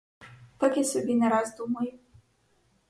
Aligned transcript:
Так 0.63 0.77
я 0.81 0.83
собі 0.93 1.15
не 1.21 1.29
раз 1.35 1.55
думаю. 1.61 1.93